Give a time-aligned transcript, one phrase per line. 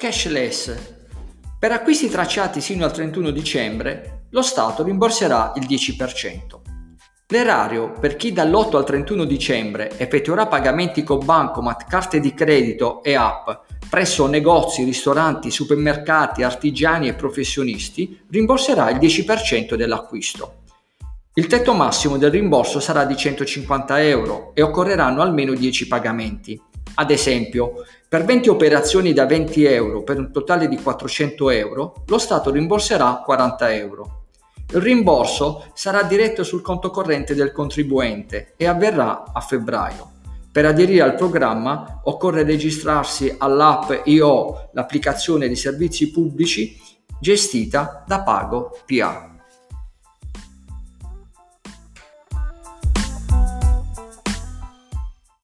[0.00, 0.74] Cashless.
[1.58, 6.58] Per acquisti tracciati sino al 31 dicembre, lo Stato rimborserà il 10%.
[7.28, 13.14] L'erario per chi dall'8 al 31 dicembre effettuerà pagamenti con bancomat, carte di credito e
[13.14, 13.50] app
[13.90, 20.62] presso negozi, ristoranti, supermercati, artigiani e professionisti rimborserà il 10% dell'acquisto.
[21.34, 26.58] Il tetto massimo del rimborso sarà di 150 euro e occorreranno almeno 10 pagamenti.
[26.94, 32.18] Ad esempio, per 20 operazioni da 20 euro per un totale di 400 euro, lo
[32.18, 34.24] Stato rimborserà 40 euro.
[34.72, 40.10] Il rimborso sarà diretto sul conto corrente del contribuente e avverrà a febbraio.
[40.50, 46.76] Per aderire al programma occorre registrarsi all'app IO, l'applicazione di servizi pubblici
[47.20, 49.39] gestita da Pago PA.